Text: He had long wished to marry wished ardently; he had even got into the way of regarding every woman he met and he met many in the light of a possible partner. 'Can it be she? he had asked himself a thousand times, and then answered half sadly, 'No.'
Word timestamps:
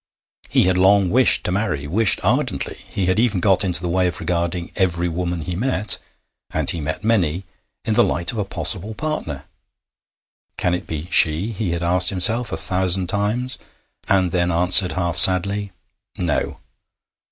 He 0.49 0.63
had 0.63 0.79
long 0.79 1.11
wished 1.11 1.43
to 1.43 1.51
marry 1.51 1.85
wished 1.85 2.19
ardently; 2.25 2.73
he 2.89 3.05
had 3.05 3.19
even 3.19 3.39
got 3.39 3.63
into 3.63 3.83
the 3.83 3.87
way 3.87 4.07
of 4.07 4.19
regarding 4.19 4.71
every 4.75 5.07
woman 5.07 5.41
he 5.41 5.55
met 5.55 5.99
and 6.49 6.67
he 6.67 6.81
met 6.81 7.03
many 7.03 7.45
in 7.85 7.93
the 7.93 8.03
light 8.03 8.31
of 8.31 8.39
a 8.39 8.43
possible 8.43 8.95
partner. 8.95 9.45
'Can 10.57 10.73
it 10.73 10.87
be 10.87 11.07
she? 11.11 11.51
he 11.51 11.69
had 11.73 11.83
asked 11.83 12.09
himself 12.09 12.51
a 12.51 12.57
thousand 12.57 13.09
times, 13.09 13.59
and 14.07 14.31
then 14.31 14.51
answered 14.51 14.93
half 14.93 15.17
sadly, 15.19 15.71
'No.' 16.17 16.57